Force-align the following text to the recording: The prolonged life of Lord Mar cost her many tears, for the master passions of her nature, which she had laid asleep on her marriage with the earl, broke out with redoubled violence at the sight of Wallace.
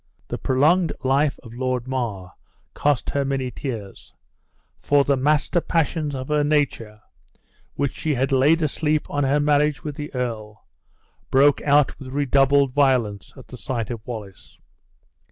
The 0.29 0.39
prolonged 0.39 0.93
life 1.03 1.37
of 1.43 1.53
Lord 1.53 1.87
Mar 1.87 2.33
cost 2.73 3.11
her 3.11 3.23
many 3.23 3.51
tears, 3.51 4.15
for 4.79 5.03
the 5.03 5.15
master 5.15 5.61
passions 5.61 6.15
of 6.15 6.29
her 6.29 6.43
nature, 6.43 7.01
which 7.75 7.95
she 7.97 8.15
had 8.15 8.31
laid 8.31 8.63
asleep 8.63 9.07
on 9.11 9.23
her 9.25 9.39
marriage 9.39 9.83
with 9.83 9.95
the 9.97 10.11
earl, 10.15 10.65
broke 11.29 11.61
out 11.61 11.99
with 11.99 12.07
redoubled 12.13 12.73
violence 12.73 13.31
at 13.37 13.49
the 13.49 13.57
sight 13.57 13.91
of 13.91 14.01
Wallace. 14.07 14.57